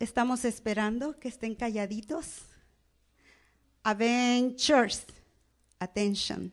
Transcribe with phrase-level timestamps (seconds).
[0.00, 2.46] Estamos esperando que estén calladitos.
[3.84, 5.04] Avengers,
[5.78, 6.50] attention.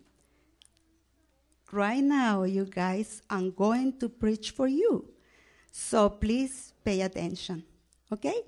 [1.71, 5.05] Right now, you guys, I'm going to preach for you.
[5.71, 7.64] So please pay attention.
[8.12, 8.44] Okay?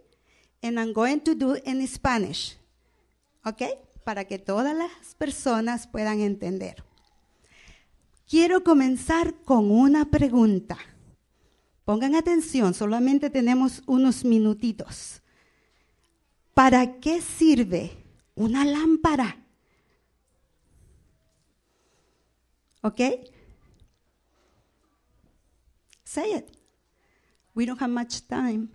[0.62, 2.58] And I'm going to do in Spanish.
[3.48, 3.76] Okay?
[4.04, 6.84] Para que todas las personas puedan entender.
[8.28, 10.78] Quiero comenzar con una pregunta.
[11.90, 15.24] Pongan atención, solamente tenemos unos minutitos.
[16.54, 17.98] ¿Para qué sirve
[18.36, 19.44] una lámpara?
[22.84, 23.02] ¿Ok?
[26.04, 26.46] Say it.
[27.56, 28.68] We don't have much time.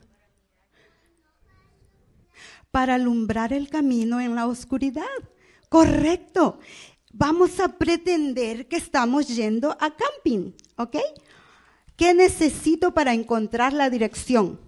[2.73, 5.05] Para alumbrar el camino en la oscuridad.
[5.69, 6.59] Correcto.
[7.13, 10.97] Vamos a pretender que estamos yendo a camping, ¿ok?
[11.97, 14.59] ¿Qué necesito para encontrar la dirección?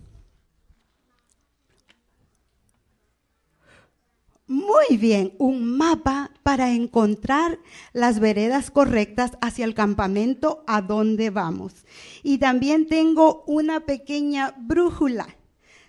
[4.48, 7.59] Muy bien, un mapa para encontrar
[7.92, 11.73] las veredas correctas hacia el campamento a donde vamos.
[12.23, 15.26] Y también tengo una pequeña brújula.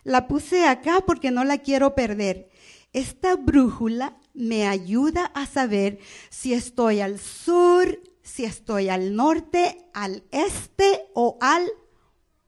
[0.03, 2.50] La puse acá porque no la quiero perder.
[2.94, 6.00] Esta brújula me ayuda a saber
[6.31, 11.66] si estoy al sur, si estoy al norte, al este o al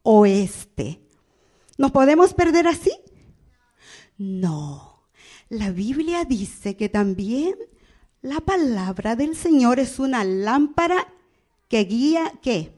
[0.03, 0.99] oeste.
[1.77, 2.91] ¿Nos podemos perder así?
[4.17, 5.07] No.
[5.47, 7.55] La Biblia dice que también
[8.21, 11.07] la palabra del Señor es una lámpara
[11.69, 12.73] que guía qué?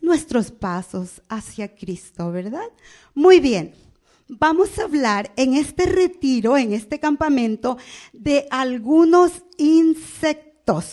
[0.00, 2.68] Nuestros pasos hacia Cristo, ¿verdad?
[3.14, 3.74] Muy bien.
[4.28, 7.78] Vamos a hablar en este retiro, en este campamento,
[8.12, 10.51] de algunos insectos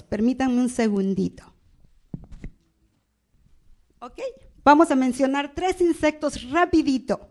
[0.10, 1.44] Permítanme un segundito.
[4.00, 4.20] ¿Ok?
[4.64, 7.30] Vamos a mencionar tres insectos rapidito.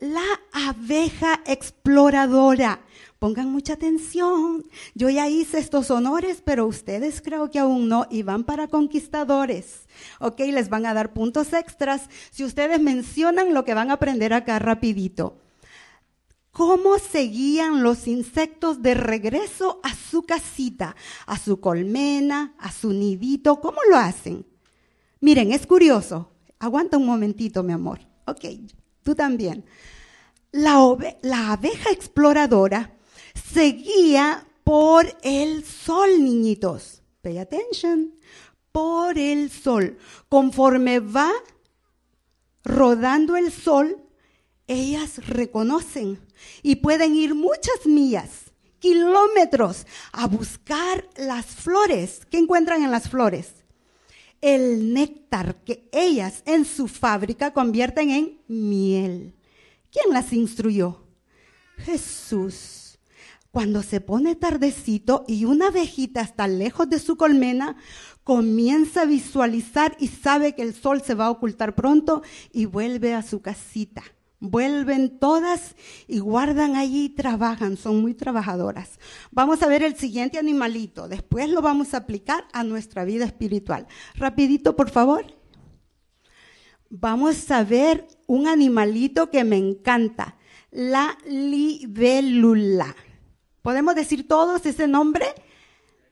[0.00, 2.80] La abeja exploradora.
[3.18, 4.64] Pongan mucha atención.
[4.94, 9.86] Yo ya hice estos honores, pero ustedes creo que aún no y van para conquistadores.
[10.20, 14.32] Ok, les van a dar puntos extras si ustedes mencionan lo que van a aprender
[14.32, 15.43] acá rapidito
[16.54, 20.94] cómo seguían los insectos de regreso a su casita,
[21.26, 23.60] a su colmena, a su nidito.
[23.60, 24.46] ¿Cómo lo hacen?
[25.20, 26.30] Miren, es curioso.
[26.60, 27.98] Aguanta un momentito, mi amor.
[28.26, 28.44] Ok,
[29.02, 29.64] tú también.
[30.52, 30.78] La,
[31.22, 32.96] la abeja exploradora
[33.52, 37.02] seguía por el sol, niñitos.
[37.20, 38.14] Pay attention.
[38.70, 39.98] Por el sol.
[40.28, 41.32] Conforme va
[42.62, 43.98] rodando el sol,
[44.68, 46.20] ellas reconocen
[46.62, 52.22] y pueden ir muchas millas, kilómetros, a buscar las flores.
[52.30, 53.64] ¿Qué encuentran en las flores?
[54.40, 59.34] El néctar que ellas en su fábrica convierten en miel.
[59.90, 61.06] ¿Quién las instruyó?
[61.78, 62.98] Jesús.
[63.50, 67.76] Cuando se pone tardecito y una abejita está lejos de su colmena,
[68.24, 72.22] comienza a visualizar y sabe que el sol se va a ocultar pronto
[72.52, 74.02] y vuelve a su casita
[74.46, 75.74] Vuelven todas
[76.06, 78.98] y guardan allí y trabajan, son muy trabajadoras.
[79.30, 83.86] Vamos a ver el siguiente animalito, después lo vamos a aplicar a nuestra vida espiritual.
[84.16, 85.24] Rapidito, por favor.
[86.90, 90.36] Vamos a ver un animalito que me encanta,
[90.70, 92.94] la libélula.
[93.62, 95.24] ¿Podemos decir todos ese nombre?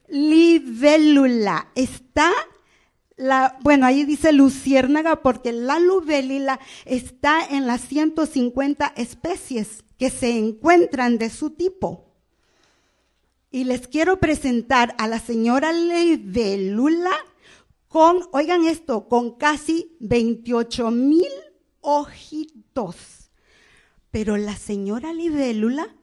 [0.07, 1.67] Libélula.
[1.75, 2.31] Está
[3.61, 11.17] bueno, ahí dice luciérnaga porque la lubélula está en las 150 especies que se encuentran
[11.17, 12.11] de su tipo.
[13.51, 17.11] Y les quiero presentar a la señora libélula
[17.87, 21.29] con, oigan esto, con casi 28 mil
[21.81, 23.31] ojitos.
[24.09, 25.95] Pero la señora libélula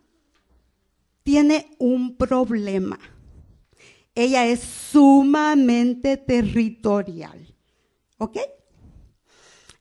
[1.24, 2.98] tiene un problema
[4.22, 7.54] ella es sumamente territorial.
[8.18, 8.38] ¿Ok?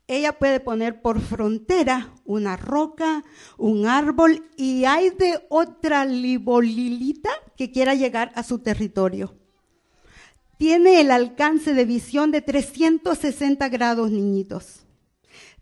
[0.08, 3.24] Ella puede poner por frontera una roca,
[3.58, 9.36] un árbol y hay de otra libolilita que quiera llegar a su territorio.
[10.58, 14.86] Tiene el alcance de visión de 360 grados, niñitos.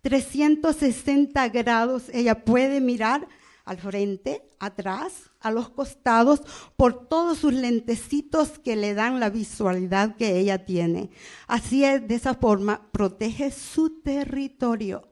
[0.02, 3.28] 360 grados ella puede mirar
[3.66, 6.42] al frente, atrás, a los costados,
[6.76, 11.10] por todos sus lentecitos que le dan la visualidad que ella tiene.
[11.48, 15.08] Así es, de esa forma, protege su territorio.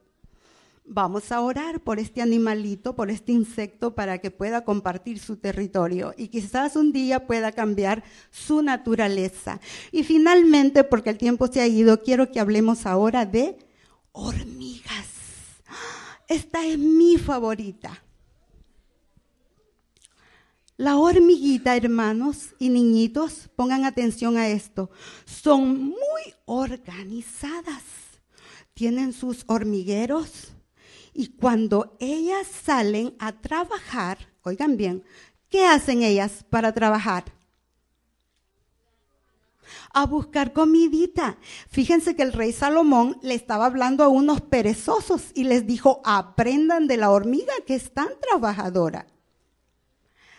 [0.87, 6.13] Vamos a orar por este animalito, por este insecto, para que pueda compartir su territorio
[6.15, 9.59] y quizás un día pueda cambiar su naturaleza.
[9.91, 13.57] Y finalmente, porque el tiempo se ha ido, quiero que hablemos ahora de
[14.11, 15.07] hormigas.
[16.27, 18.04] esta es mi favorita.
[20.77, 24.89] La hormiguita, hermanos y niñitos, pongan atención a esto,
[25.25, 27.83] son muy organizadas.
[28.73, 30.51] Tienen sus hormigueros
[31.13, 35.05] y cuando ellas salen a trabajar, oigan bien,
[35.49, 37.23] ¿qué hacen ellas para trabajar?
[39.93, 41.37] a buscar comidita.
[41.69, 46.87] Fíjense que el rey Salomón le estaba hablando a unos perezosos y les dijo, aprendan
[46.87, 49.07] de la hormiga que es tan trabajadora.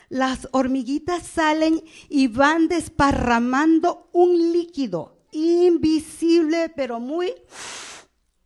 [0.09, 7.35] Las hormiguitas salen y van desparramando un líquido invisible, pero muy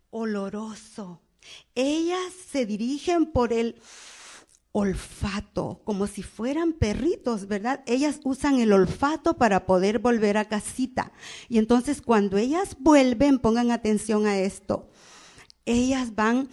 [0.09, 1.21] oloroso.
[1.75, 3.79] Ellas se dirigen por el
[4.73, 7.83] olfato, como si fueran perritos, ¿verdad?
[7.85, 11.11] Ellas usan el olfato para poder volver a casita.
[11.49, 14.89] Y entonces cuando ellas vuelven, pongan atención a esto,
[15.65, 16.49] ellas van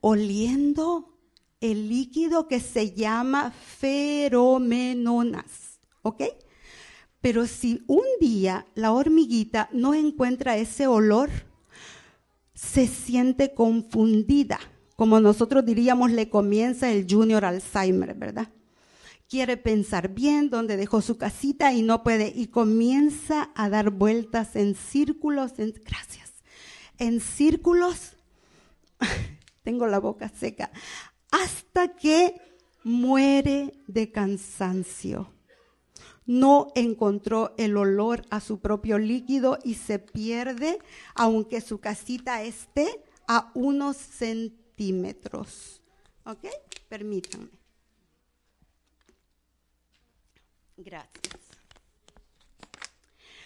[0.00, 1.11] oliendo
[1.62, 6.24] el líquido que se llama feromenonas, ¿ok?
[7.22, 11.30] Pero si un día la hormiguita no encuentra ese olor,
[12.52, 14.60] se siente confundida
[15.02, 18.50] como nosotros diríamos, le comienza el junior Alzheimer, ¿verdad?
[19.28, 24.54] Quiere pensar bien dónde dejó su casita y no puede, y comienza a dar vueltas
[24.54, 26.30] en círculos, gracias,
[26.98, 28.12] en círculos,
[29.64, 30.70] tengo la boca seca,
[31.32, 32.40] hasta que
[32.84, 35.32] muere de cansancio.
[36.24, 40.78] No encontró el olor a su propio líquido y se pierde,
[41.16, 44.62] aunque su casita esté a unos centímetros
[46.24, 46.46] ¿Ok?
[46.88, 47.50] Permítanme.
[50.76, 51.61] Gracias.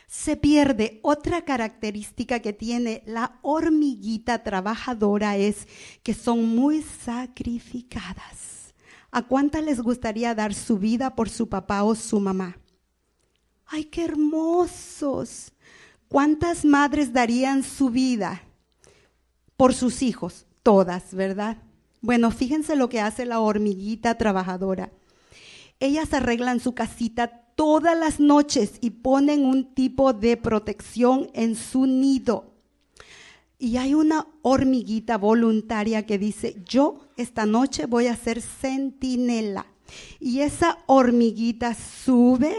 [0.07, 1.01] Se pierde.
[1.03, 5.67] Otra característica que tiene la hormiguita trabajadora es
[6.03, 8.75] que son muy sacrificadas.
[9.11, 12.59] ¿A cuántas les gustaría dar su vida por su papá o su mamá?
[13.67, 15.53] ¡Ay, qué hermosos!
[16.09, 18.43] ¿Cuántas madres darían su vida
[19.57, 20.47] por sus hijos?
[20.67, 21.59] todas, ¿verdad?
[22.01, 24.91] Bueno, fíjense lo que hace la hormiguita trabajadora.
[25.79, 31.87] Ellas arreglan su casita todas las noches y ponen un tipo de protección en su
[31.87, 32.53] nido.
[33.59, 39.67] Y hay una hormiguita voluntaria que dice, yo esta noche voy a ser centinela.
[40.21, 42.55] Y esa hormiguita sube,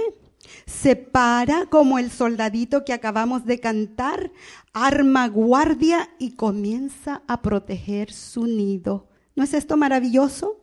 [0.66, 4.32] se para como el soldadito que acabamos de cantar,
[4.74, 9.08] arma guardia y comienza a proteger su nido.
[9.36, 10.58] ¿No es esto maravilloso?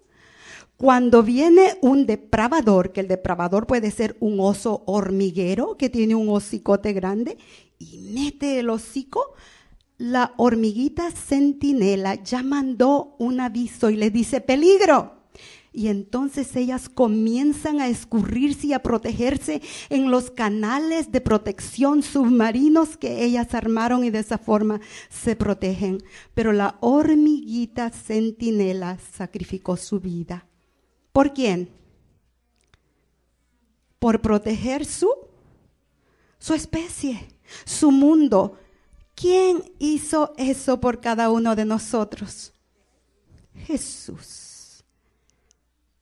[0.77, 6.29] Cuando viene un depravador, que el depravador puede ser un oso hormiguero que tiene un
[6.29, 7.39] hocicote grande
[7.79, 9.35] y mete el hocico,
[9.99, 15.15] la hormiguita centinela ya mandó un aviso y le dice peligro.
[15.73, 22.97] Y entonces ellas comienzan a escurrirse y a protegerse en los canales de protección submarinos
[22.97, 25.99] que ellas armaron y de esa forma se protegen.
[26.33, 30.47] Pero la hormiguita centinela sacrificó su vida.
[31.15, 31.69] ¿Por quién?
[34.01, 35.09] Por proteger su,
[36.41, 37.29] su especie,
[37.65, 38.59] su mundo.
[39.15, 42.53] ¿Quién hizo eso por cada uno de nosotros?
[43.55, 44.83] Jesús.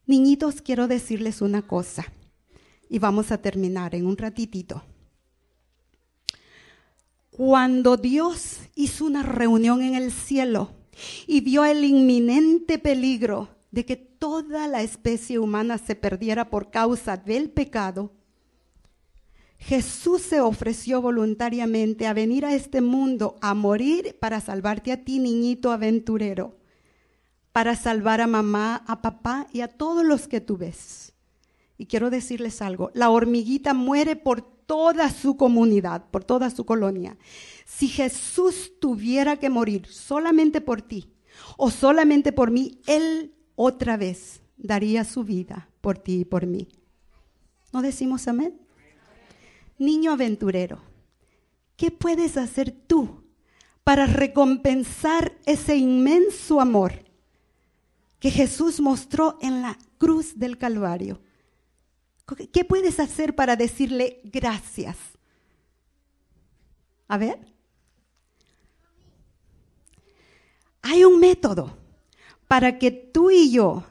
[0.06, 2.06] Niñitos, quiero decirles una cosa
[2.88, 4.82] y vamos a terminar en un ratitito.
[7.30, 10.70] Cuando Dios hizo una reunión en el cielo
[11.26, 17.16] y vio el inminente peligro de que toda la especie humana se perdiera por causa
[17.16, 18.12] del pecado,
[19.58, 25.18] Jesús se ofreció voluntariamente a venir a este mundo a morir para salvarte a ti,
[25.18, 26.56] niñito aventurero
[27.50, 31.14] para salvar a mamá, a papá y a todos los que tú ves.
[31.76, 37.18] Y quiero decirles algo, la hormiguita muere por toda su comunidad, por toda su colonia.
[37.64, 41.12] Si Jesús tuviera que morir solamente por ti
[41.56, 46.68] o solamente por mí, Él otra vez daría su vida por ti y por mí.
[47.72, 48.58] ¿No decimos amén?
[49.78, 50.80] Niño aventurero,
[51.76, 53.24] ¿qué puedes hacer tú
[53.84, 57.04] para recompensar ese inmenso amor
[58.22, 61.20] que Jesús mostró en la cruz del Calvario.
[62.52, 64.96] ¿Qué puedes hacer para decirle gracias?
[67.08, 67.40] A ver.
[70.82, 71.76] Hay un método
[72.52, 73.86] para que tú y yo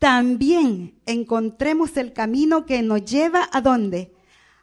[0.00, 4.12] también encontremos el camino que nos lleva a dónde?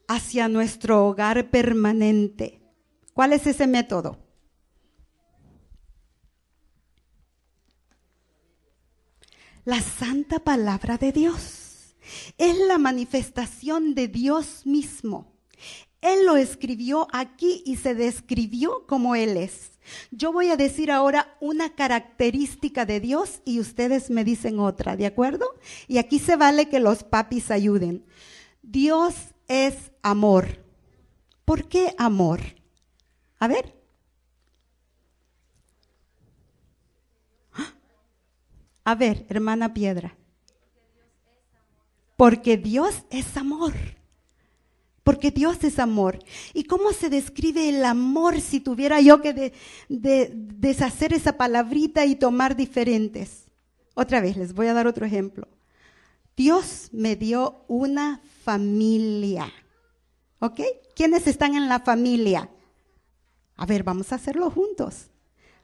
[0.05, 2.59] Hacia nuestro hogar permanente.
[3.13, 4.19] ¿Cuál es ese método?
[9.63, 11.95] la santa palabra de Dios.
[12.37, 15.36] Es la manifestación de Dios mismo.
[16.01, 19.71] Él lo escribió aquí y se describió como Él es.
[20.11, 25.07] Yo voy a decir ahora una característica de Dios y ustedes me dicen otra, ¿de
[25.07, 25.45] acuerdo?
[25.87, 28.05] Y aquí se vale que los papis ayuden.
[28.61, 29.15] Dios
[29.47, 30.63] es amor.
[31.45, 32.41] ¿Por qué amor?
[33.39, 33.73] A ver.
[38.83, 40.15] A ver, hermana Piedra.
[42.15, 43.73] Porque Dios es amor
[45.07, 46.19] porque Dios es amor.
[46.53, 49.53] ¿Y cómo se describe el amor si tuviera yo que
[49.87, 53.45] deshacer esa palabrita y tomar diferentes?
[53.93, 55.47] Otra vez, les voy a dar otro ejemplo.
[56.35, 59.49] Dios me dio una familia.
[60.39, 60.59] ¿Ok?
[60.93, 62.49] ¿Quiénes están en la familia?
[63.55, 65.09] A ver, vamos a hacerlo juntos.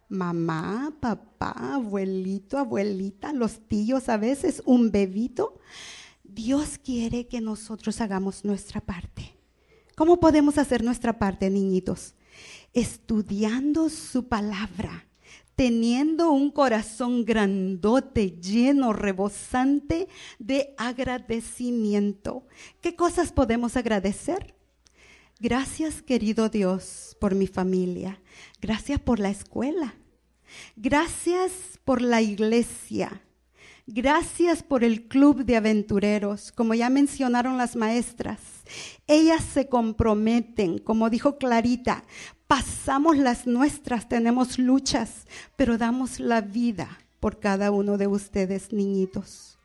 [0.07, 5.59] Mamá, papá, abuelito, abuelita, los tíos a veces, un bebito.
[6.23, 9.32] Dios quiere que nosotros hagamos nuestra parte.
[9.95, 12.15] ¿Cómo podemos hacer nuestra parte, niñitos?
[12.73, 15.05] Estudiando su palabra,
[15.55, 20.07] teniendo un corazón grandote, lleno, rebosante
[20.39, 22.47] de agradecimiento.
[22.81, 24.55] ¿Qué cosas podemos agradecer?
[25.39, 28.19] Gracias, querido Dios, por mi familia.
[28.61, 29.93] Gracias por la escuela.
[30.75, 31.51] Gracias
[31.83, 33.21] por la iglesia.
[33.85, 38.39] Gracias por el club de aventureros, como ya mencionaron las maestras.
[39.07, 42.05] Ellas se comprometen, como dijo Clarita,
[42.47, 49.59] pasamos las nuestras, tenemos luchas, pero damos la vida por cada uno de ustedes, niñitos.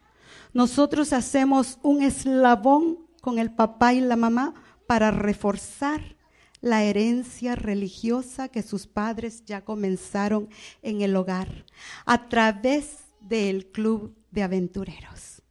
[0.52, 4.54] Nosotros hacemos un eslabón con el papá y la mamá
[4.88, 6.16] para reforzar
[6.60, 10.48] la herencia religiosa que sus padres ya comenzaron
[10.82, 11.66] en el hogar
[12.04, 15.42] a través del club de aventureros.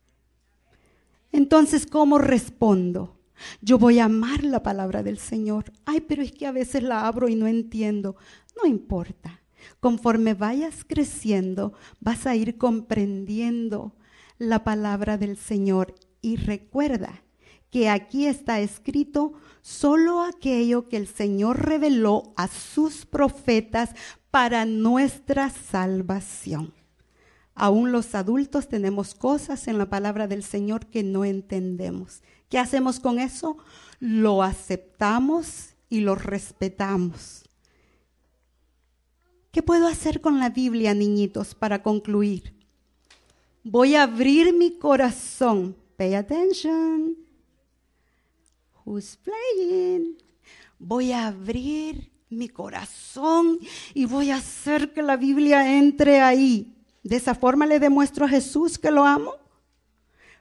[1.31, 3.17] Entonces, ¿cómo respondo?
[3.62, 5.65] Yo voy a amar la palabra del Señor.
[5.86, 8.15] Ay, pero es que a veces la abro y no entiendo.
[8.55, 9.41] No importa.
[9.79, 13.93] Conforme vayas creciendo, vas a ir comprendiendo
[14.38, 15.93] la palabra del Señor.
[16.22, 17.22] Y recuerda
[17.69, 23.91] que aquí está escrito solo aquello que el Señor reveló a sus profetas
[24.31, 26.74] para nuestra salvación.
[27.60, 32.22] Aún los adultos tenemos cosas en la palabra del Señor que no entendemos.
[32.50, 33.58] ¿Qué hacemos con eso?
[34.00, 37.50] Lo aceptamos y lo respetamos.
[39.52, 42.54] ¿Qué puedo hacer con la Biblia, niñitos, para concluir?
[43.64, 45.76] Voy a abrir mi corazón.
[45.98, 47.18] Pay attention.
[48.86, 50.16] Who's playing?
[50.78, 53.58] Voy a abrir mi corazón
[53.96, 56.76] y voy a hacer que la Biblia entre ahí.
[57.08, 59.36] De esa forma le demuestro a Jesús que lo amo.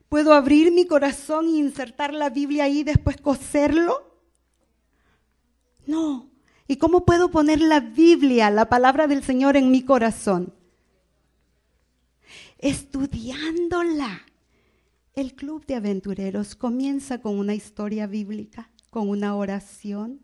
[0.09, 4.13] ¿Puedo abrir mi corazón e insertar la Biblia ahí y después coserlo?
[5.87, 6.29] No.
[6.67, 10.53] ¿Y cómo puedo poner la Biblia, la palabra del Señor en mi corazón?
[12.59, 14.23] Estudiándola.
[15.15, 20.21] El club de aventureros comienza con una historia bíblica, con una oración,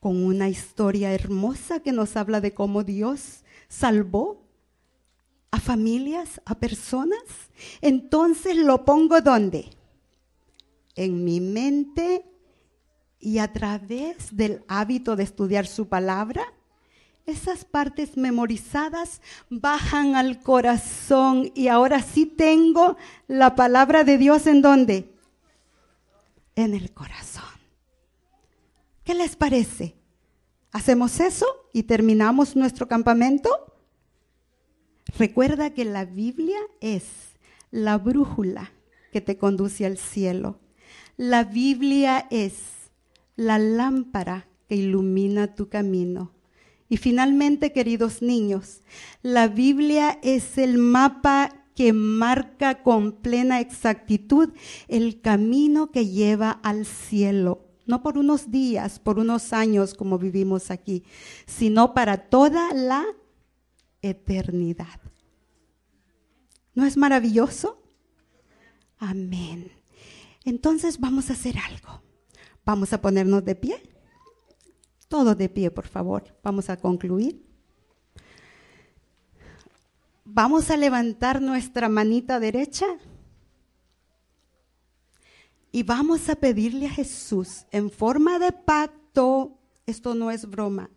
[0.00, 4.41] con una historia hermosa que nos habla de cómo Dios salvó
[5.52, 7.22] a familias, a personas,
[7.80, 9.70] entonces lo pongo ¿dónde?
[10.96, 12.24] En mi mente
[13.20, 16.42] y a través del hábito de estudiar su palabra,
[17.26, 22.96] esas partes memorizadas bajan al corazón y ahora sí tengo
[23.28, 25.14] la palabra de Dios en dónde?
[26.56, 27.44] En el corazón.
[29.04, 29.94] ¿Qué les parece?
[30.72, 33.71] ¿Hacemos eso y terminamos nuestro campamento?
[35.18, 37.04] Recuerda que la Biblia es
[37.70, 38.72] la brújula
[39.12, 40.60] que te conduce al cielo.
[41.16, 42.54] La Biblia es
[43.36, 46.32] la lámpara que ilumina tu camino.
[46.88, 48.82] Y finalmente, queridos niños,
[49.22, 54.50] la Biblia es el mapa que marca con plena exactitud
[54.88, 57.66] el camino que lleva al cielo.
[57.86, 61.02] No por unos días, por unos años como vivimos aquí,
[61.46, 63.04] sino para toda la
[64.02, 65.00] eternidad.
[66.74, 67.82] ¿No es maravilloso?
[68.98, 69.72] Amén.
[70.44, 72.02] Entonces vamos a hacer algo.
[72.64, 73.82] Vamos a ponernos de pie.
[75.08, 76.36] Todos de pie, por favor.
[76.42, 77.44] Vamos a concluir.
[80.24, 82.86] Vamos a levantar nuestra manita derecha
[85.72, 90.90] y vamos a pedirle a Jesús en forma de pacto, esto no es broma,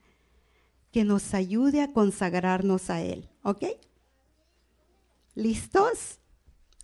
[0.95, 3.65] que nos ayude a consagrarnos a Él, ¿ok?
[5.33, 6.19] ¿Listos?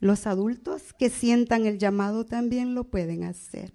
[0.01, 3.72] Los adultos que sientan el llamado también lo pueden hacer.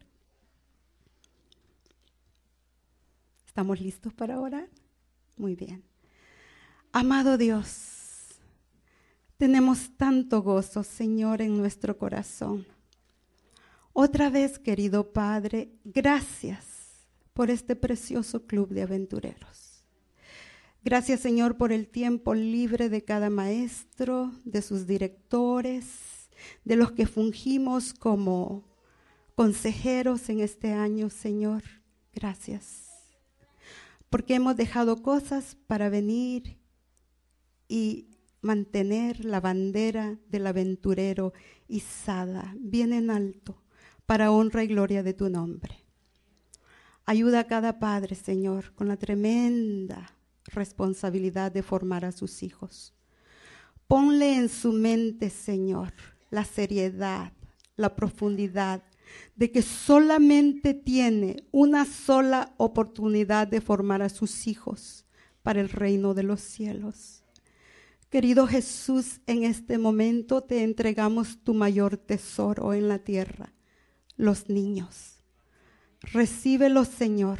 [3.46, 4.68] ¿Estamos listos para orar?
[5.38, 5.82] Muy bien.
[6.92, 8.34] Amado Dios,
[9.38, 12.66] tenemos tanto gozo, Señor, en nuestro corazón.
[13.94, 19.65] Otra vez, querido Padre, gracias por este precioso club de aventureros.
[20.86, 26.30] Gracias, Señor, por el tiempo libre de cada maestro, de sus directores,
[26.64, 28.62] de los que fungimos como
[29.34, 31.64] consejeros en este año, Señor.
[32.14, 32.84] Gracias.
[34.10, 36.56] Porque hemos dejado cosas para venir
[37.66, 38.06] y
[38.40, 41.32] mantener la bandera del aventurero
[41.66, 43.60] izada bien en alto
[44.06, 45.82] para honra y gloria de tu nombre.
[47.06, 50.15] Ayuda a cada padre, Señor, con la tremenda
[50.46, 52.94] responsabilidad de formar a sus hijos.
[53.88, 55.92] Ponle en su mente, Señor,
[56.30, 57.32] la seriedad,
[57.76, 58.82] la profundidad
[59.36, 65.04] de que solamente tiene una sola oportunidad de formar a sus hijos
[65.42, 67.22] para el reino de los cielos.
[68.10, 73.52] Querido Jesús, en este momento te entregamos tu mayor tesoro en la tierra,
[74.16, 75.16] los niños
[76.12, 77.38] recíbelo, Señor.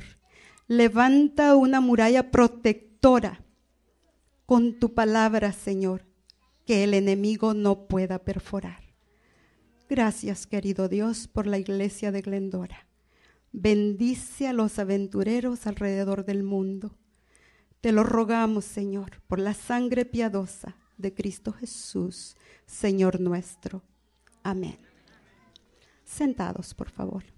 [0.68, 2.30] Levanta una muralla
[3.06, 3.40] protectora
[4.46, 6.04] con tu palabra, Señor,
[6.66, 8.82] que el enemigo no pueda perforar.
[9.88, 12.88] Gracias, querido Dios, por la iglesia de Glendora.
[13.52, 16.98] Bendice a los aventureros alrededor del mundo.
[17.80, 22.34] Te lo rogamos, Señor, por la sangre piadosa de Cristo Jesús,
[22.66, 23.82] Señor nuestro.
[24.42, 24.78] Amén.
[26.04, 27.35] Sentados, por favor.